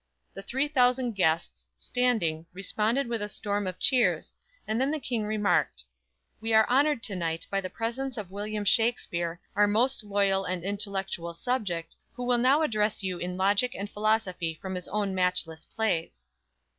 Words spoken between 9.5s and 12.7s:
our most loyal and intellectual subject, who will now